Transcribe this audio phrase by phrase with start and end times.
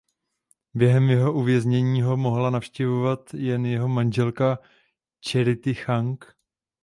[0.73, 4.59] Během jeho uvěznění ho mohla navštěvovat jen jeho manželka
[5.29, 6.25] Charity Chang.